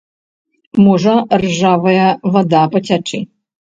[0.85, 1.13] Можа
[1.43, 3.19] ржавая вада пацячы.